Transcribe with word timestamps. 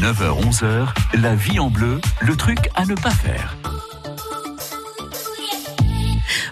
9h-11h, 0.00 0.88
la 1.20 1.34
vie 1.34 1.58
en 1.58 1.68
bleu, 1.68 2.00
le 2.22 2.34
truc 2.34 2.70
à 2.74 2.86
ne 2.86 2.94
pas 2.94 3.10
faire. 3.10 3.54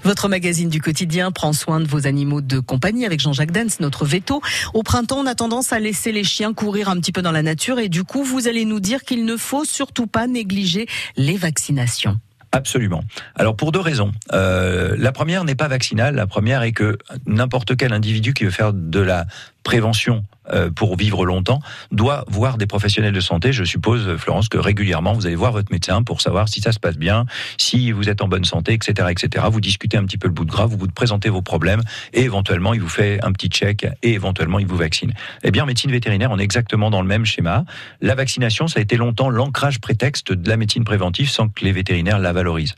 Votre 0.04 0.28
magazine 0.28 0.68
du 0.68 0.82
quotidien 0.82 1.32
prend 1.32 1.54
soin 1.54 1.80
de 1.80 1.88
vos 1.88 2.06
animaux 2.06 2.42
de 2.42 2.58
compagnie 2.60 3.06
avec 3.06 3.20
Jean-Jacques 3.20 3.52
Dens, 3.52 3.80
notre 3.80 4.04
veto. 4.04 4.42
Au 4.74 4.82
printemps, 4.82 5.20
on 5.20 5.26
a 5.26 5.34
tendance 5.34 5.72
à 5.72 5.78
laisser 5.78 6.12
les 6.12 6.24
chiens 6.24 6.52
courir 6.52 6.90
un 6.90 6.96
petit 6.96 7.10
peu 7.10 7.22
dans 7.22 7.32
la 7.32 7.42
nature 7.42 7.78
et 7.78 7.88
du 7.88 8.04
coup, 8.04 8.22
vous 8.22 8.48
allez 8.48 8.66
nous 8.66 8.80
dire 8.80 9.02
qu'il 9.02 9.24
ne 9.24 9.38
faut 9.38 9.64
surtout 9.64 10.06
pas 10.06 10.26
négliger 10.26 10.86
les 11.16 11.38
vaccinations. 11.38 12.20
Absolument. 12.52 13.02
Alors 13.34 13.56
pour 13.56 13.72
deux 13.72 13.80
raisons. 13.80 14.12
Euh, 14.32 14.94
la 14.98 15.12
première 15.12 15.44
n'est 15.44 15.54
pas 15.54 15.68
vaccinale. 15.68 16.14
La 16.14 16.26
première 16.26 16.62
est 16.62 16.72
que 16.72 16.96
n'importe 17.26 17.76
quel 17.76 17.92
individu 17.92 18.32
qui 18.32 18.44
veut 18.44 18.50
faire 18.50 18.72
de 18.72 19.00
la 19.00 19.26
prévention 19.68 20.24
euh, 20.50 20.70
pour 20.70 20.96
vivre 20.96 21.26
longtemps 21.26 21.60
doit 21.92 22.24
voir 22.26 22.56
des 22.56 22.66
professionnels 22.66 23.12
de 23.12 23.20
santé. 23.20 23.52
Je 23.52 23.64
suppose, 23.64 24.16
Florence, 24.16 24.48
que 24.48 24.56
régulièrement 24.56 25.12
vous 25.12 25.26
allez 25.26 25.36
voir 25.36 25.52
votre 25.52 25.70
médecin 25.70 26.02
pour 26.02 26.22
savoir 26.22 26.48
si 26.48 26.62
ça 26.62 26.72
se 26.72 26.80
passe 26.80 26.96
bien, 26.96 27.26
si 27.58 27.92
vous 27.92 28.08
êtes 28.08 28.22
en 28.22 28.28
bonne 28.28 28.46
santé, 28.46 28.72
etc., 28.72 29.08
etc. 29.10 29.44
Vous 29.50 29.60
discutez 29.60 29.98
un 29.98 30.06
petit 30.06 30.16
peu 30.16 30.26
le 30.26 30.32
bout 30.32 30.46
de 30.46 30.50
gras, 30.50 30.64
vous 30.64 30.78
vous 30.78 30.86
présentez 30.88 31.28
vos 31.28 31.42
problèmes 31.42 31.82
et 32.14 32.22
éventuellement 32.22 32.72
il 32.72 32.80
vous 32.80 32.88
fait 32.88 33.22
un 33.22 33.32
petit 33.32 33.48
check 33.48 33.86
et 34.02 34.14
éventuellement 34.14 34.58
il 34.58 34.66
vous 34.66 34.78
vaccine. 34.78 35.12
Eh 35.44 35.50
bien, 35.50 35.64
en 35.64 35.66
médecine 35.66 35.90
vétérinaire, 35.90 36.30
on 36.30 36.38
est 36.38 36.44
exactement 36.44 36.88
dans 36.88 37.02
le 37.02 37.08
même 37.08 37.26
schéma. 37.26 37.66
La 38.00 38.14
vaccination, 38.14 38.68
ça 38.68 38.78
a 38.78 38.82
été 38.82 38.96
longtemps 38.96 39.28
l'ancrage 39.28 39.80
prétexte 39.80 40.32
de 40.32 40.48
la 40.48 40.56
médecine 40.56 40.84
préventive 40.84 41.28
sans 41.28 41.50
que 41.50 41.62
les 41.62 41.72
vétérinaires 41.72 42.18
la 42.18 42.32
valorisent. 42.32 42.74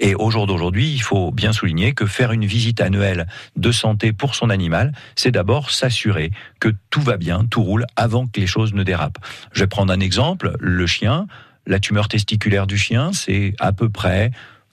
Et 0.00 0.16
au 0.16 0.32
jour 0.32 0.48
d'aujourd'hui, 0.48 0.90
il 0.90 1.02
faut 1.02 1.30
bien 1.30 1.52
souligner 1.52 1.92
que 1.92 2.06
faire 2.06 2.32
une 2.32 2.46
visite 2.46 2.80
annuelle 2.80 3.28
de 3.54 3.70
santé 3.70 4.12
pour 4.12 4.34
son 4.34 4.50
animal, 4.50 4.92
c'est 5.14 5.30
d'abord 5.30 5.70
s'assurer 5.70 6.31
que 6.60 6.70
tout 6.90 7.00
va 7.00 7.16
bien, 7.16 7.44
tout 7.44 7.62
roule 7.62 7.86
avant 7.96 8.26
que 8.26 8.40
les 8.40 8.46
choses 8.46 8.74
ne 8.74 8.82
dérapent. 8.82 9.18
Je 9.52 9.60
vais 9.60 9.66
prendre 9.66 9.92
un 9.92 10.00
exemple, 10.00 10.56
le 10.60 10.86
chien, 10.86 11.26
la 11.66 11.78
tumeur 11.78 12.08
testiculaire 12.08 12.66
du 12.66 12.76
chien, 12.76 13.12
c'est 13.12 13.54
à 13.58 13.72
peu 13.72 13.88
près 13.88 14.30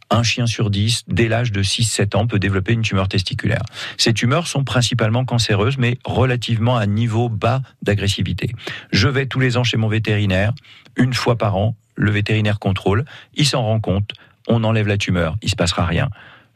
un 0.09 0.23
chien 0.23 0.47
sur 0.47 0.69
dix, 0.69 1.03
dès 1.07 1.27
l'âge 1.27 1.51
de 1.51 1.61
6-7 1.61 2.17
ans, 2.17 2.27
peut 2.27 2.39
développer 2.39 2.73
une 2.73 2.81
tumeur 2.81 3.07
testiculaire. 3.07 3.61
Ces 3.97 4.13
tumeurs 4.13 4.47
sont 4.47 4.63
principalement 4.63 5.23
cancéreuses, 5.23 5.77
mais 5.77 5.99
relativement 6.03 6.77
à 6.77 6.87
niveau 6.87 7.29
bas 7.29 7.61
d'agressivité. 7.83 8.51
Je 8.91 9.07
vais 9.07 9.27
tous 9.27 9.39
les 9.39 9.57
ans 9.57 9.63
chez 9.63 9.77
mon 9.77 9.87
vétérinaire, 9.87 10.53
une 10.95 11.13
fois 11.13 11.37
par 11.37 11.55
an, 11.57 11.75
le 11.95 12.11
vétérinaire 12.11 12.59
contrôle, 12.59 13.05
il 13.35 13.45
s'en 13.45 13.61
rend 13.61 13.79
compte, 13.79 14.13
on 14.47 14.63
enlève 14.63 14.87
la 14.87 14.97
tumeur, 14.97 15.37
il 15.41 15.49
se 15.49 15.55
passera 15.55 15.85
rien. 15.85 16.09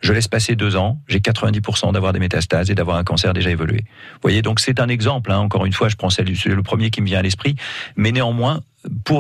Je 0.04 0.12
laisse 0.12 0.28
passer 0.28 0.58
deux 0.58 0.76
ans, 0.76 1.00
j'ai 1.08 1.20
90% 1.20 1.94
d'avoir 1.94 2.12
des 2.12 2.20
métastases 2.20 2.70
et 2.70 2.76
d'avoir 2.76 2.98
un 2.98 3.06
cancer 3.06 3.34
déjà 3.34 3.50
évolué. 3.50 3.86
Vous 3.86 4.20
voyez, 4.22 4.42
donc 4.42 4.60
c'est 4.60 4.82
un 4.82 4.90
exemple. 4.90 5.32
Hein. 5.32 5.38
encore 5.38 5.66
une 5.66 5.72
fois, 5.72 5.88
je 5.88 5.96
prends 5.96 6.10
celui, 6.10 6.38
le 6.46 6.62
premier 6.62 6.90
qui 6.90 7.02
me 7.02 7.06
vient 7.06 7.20
à 7.20 7.22
l'esprit, 7.22 7.56
mais 7.96 8.12
néanmoins, 8.12 8.60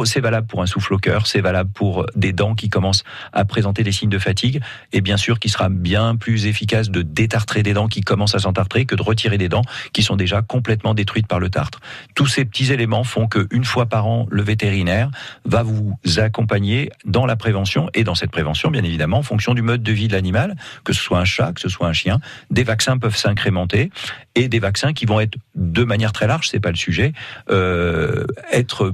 c'est 0.06 0.19
valable 0.19 0.47
pour 0.47 0.61
un 0.61 0.66
souffle 0.66 0.94
au 0.94 0.97
cœur, 0.97 1.28
c'est 1.28 1.42
valable 1.42 1.69
pour 1.73 2.06
des 2.16 2.33
dents 2.33 2.56
qui 2.56 2.69
commencent 2.69 3.03
à 3.31 3.45
présenter 3.45 3.83
des 3.83 3.92
signes 3.92 4.09
de 4.09 4.19
fatigue, 4.19 4.61
et 4.92 5.02
bien 5.02 5.17
sûr 5.17 5.39
qu'il 5.39 5.52
sera 5.52 5.69
bien 5.69 6.16
plus 6.16 6.45
efficace 6.45 6.89
de 6.89 7.02
détartrer 7.02 7.64
des 7.64 7.73
dents 7.73 7.88
qui 7.88 8.02
commencent 8.02 8.36
à 8.36 8.39
s'entartrer 8.39 8.86
que 8.86 8.95
de 8.95 9.02
retirer 9.02 9.38
des 9.38 9.50
dents 9.50 9.64
qui 9.94 10.03
sont 10.03 10.16
déjà 10.16 10.41
complètement 10.41 10.94
détruites 10.94 11.28
par 11.28 11.39
le 11.39 11.50
tartre. 11.50 11.80
Tous 12.16 12.28
ces 12.28 12.45
petits 12.45 12.72
éléments 12.72 13.03
font 13.03 13.28
qu'une 13.28 13.64
fois 13.64 13.86
par 13.86 14.08
an, 14.08 14.28
le 14.30 14.41
vétérinaire 14.41 15.09
va 15.45 15.64
vous 15.64 15.97
accompagner 16.17 16.91
dans 17.06 17.25
la 17.25 17.36
prévention, 17.36 17.89
et 17.94 18.03
dans 18.03 18.16
cette 18.16 18.31
prévention, 18.31 18.72
bien 18.72 18.84
évidemment, 18.84 19.19
en 19.19 19.23
fonction 19.23 19.53
du 19.53 19.61
mode 19.61 19.84
de 19.84 19.91
vie 19.91 20.08
de 20.08 20.14
l'animal, 20.14 20.56
que 20.84 20.94
ce 20.94 21.02
soit 21.02 21.19
un 21.19 21.25
chat, 21.25 21.53
que 21.53 21.61
ce 21.61 21.69
soit 21.69 21.88
un 21.88 21.94
chien, 21.94 22.19
des 22.52 22.64
vaccins 22.64 22.97
peuvent 22.97 23.17
s'incrémenter, 23.17 23.91
et 24.36 24.47
des 24.47 24.59
vaccins 24.59 24.94
qui 24.94 25.06
vont 25.06 25.19
être 25.19 25.38
de 25.56 25.84
manière 25.84 26.11
très 26.11 26.28
large, 26.28 26.50
c'est 26.50 26.59
pas 26.59 26.72
le 26.72 26.75
sujet, 26.75 27.14
euh, 27.50 28.25
être 28.52 28.94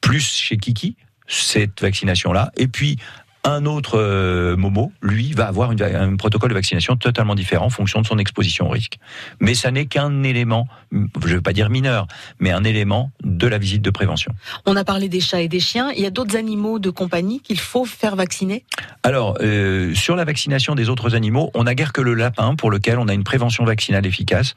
plus 0.00 0.24
chez 0.24 0.56
Kiki, 0.56 0.96
cette 1.26 1.80
vaccination-là. 1.80 2.50
Et 2.56 2.68
puis, 2.68 2.98
un 3.44 3.66
autre 3.66 3.98
euh, 3.98 4.56
Momo, 4.56 4.92
lui, 5.00 5.32
va 5.32 5.46
avoir 5.46 5.70
un 5.70 6.16
protocole 6.16 6.50
de 6.50 6.54
vaccination 6.54 6.96
totalement 6.96 7.34
différent 7.34 7.66
en 7.66 7.70
fonction 7.70 8.00
de 8.00 8.06
son 8.06 8.18
exposition 8.18 8.66
au 8.66 8.70
risque. 8.70 8.98
Mais 9.40 9.54
ça 9.54 9.70
n'est 9.70 9.86
qu'un 9.86 10.22
élément, 10.22 10.66
je 10.92 10.98
ne 10.98 11.34
veux 11.34 11.40
pas 11.40 11.52
dire 11.52 11.70
mineur, 11.70 12.06
mais 12.40 12.50
un 12.50 12.64
élément 12.64 13.10
de 13.22 13.46
la 13.46 13.58
visite 13.58 13.82
de 13.82 13.90
prévention. 13.90 14.32
On 14.66 14.76
a 14.76 14.84
parlé 14.84 15.08
des 15.08 15.20
chats 15.20 15.40
et 15.40 15.48
des 15.48 15.60
chiens. 15.60 15.92
Il 15.92 16.02
y 16.02 16.06
a 16.06 16.10
d'autres 16.10 16.36
animaux 16.36 16.78
de 16.78 16.90
compagnie 16.90 17.40
qu'il 17.40 17.60
faut 17.60 17.84
faire 17.84 18.16
vacciner? 18.16 18.64
Alors, 19.02 19.38
euh, 19.40 19.94
sur 19.94 20.16
la 20.16 20.24
vaccination 20.24 20.74
des 20.74 20.88
autres 20.88 21.14
animaux, 21.14 21.50
on 21.54 21.64
n'a 21.64 21.74
guère 21.74 21.92
que 21.92 22.00
le 22.00 22.14
lapin 22.14 22.54
pour 22.56 22.70
lequel 22.70 22.98
on 22.98 23.08
a 23.08 23.14
une 23.14 23.24
prévention 23.24 23.64
vaccinale 23.64 24.04
efficace 24.06 24.54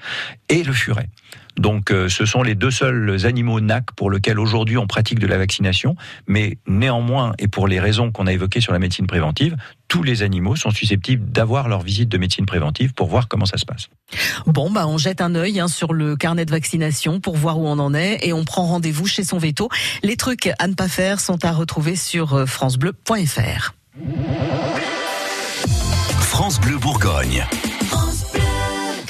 et 0.50 0.63
le 0.63 0.73
furet. 0.73 1.08
Donc 1.61 1.91
euh, 1.91 2.09
ce 2.09 2.25
sont 2.25 2.41
les 2.41 2.55
deux 2.55 2.72
seuls 2.72 3.23
animaux 3.25 3.59
NAC 3.61 3.91
pour 3.95 4.09
lesquels 4.09 4.39
aujourd'hui 4.39 4.77
on 4.77 4.88
pratique 4.88 5.19
de 5.19 5.27
la 5.27 5.38
vaccination, 5.38 5.95
mais 6.27 6.57
néanmoins, 6.67 7.33
et 7.38 7.47
pour 7.47 7.67
les 7.67 7.79
raisons 7.79 8.11
qu'on 8.11 8.25
a 8.25 8.33
évoquées 8.33 8.61
sur 8.61 8.73
la 8.73 8.79
médecine 8.79 9.05
préventive, 9.05 9.55
tous 9.88 10.01
les 10.01 10.23
animaux 10.23 10.55
sont 10.55 10.72
susceptibles 10.72 11.31
d'avoir 11.31 11.69
leur 11.69 11.81
visite 11.81 12.09
de 12.09 12.17
médecine 12.17 12.47
préventive 12.47 12.94
pour 12.94 13.09
voir 13.09 13.27
comment 13.27 13.45
ça 13.45 13.57
se 13.57 13.66
passe. 13.66 13.89
Bon, 14.47 14.72
bah 14.72 14.88
on 14.88 14.97
jette 14.97 15.22
un 15.22 15.35
œil 15.35 15.59
hein, 15.59 15.67
sur 15.67 15.94
le 15.94 16.16
carnet 16.16 16.45
de 16.45 16.51
vaccination 16.51 17.19
pour 17.19 17.38
voir 17.38 17.59
où 17.59 17.67
on 17.67 17.78
en 17.78 17.93
est 17.93 18.25
et 18.25 18.33
on 18.33 18.43
prend 18.43 18.63
rendez-vous 18.63 19.05
chez 19.05 19.23
son 19.23 19.38
veto. 19.38 19.69
Les 20.01 20.17
trucs 20.17 20.49
à 20.57 20.67
ne 20.67 20.73
pas 20.73 20.88
faire 20.88 21.19
sont 21.19 21.45
à 21.45 21.51
retrouver 21.51 21.95
sur 21.95 22.33
euh, 22.33 22.45
francebleu.fr. 22.47 23.75
France 26.22 26.59
Bleu 26.59 26.79
Bourgogne. 26.79 27.45